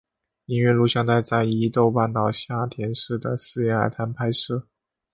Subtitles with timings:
[0.47, 4.65] 音乐录影带在伊豆半岛下田市的私人海滩拍摄。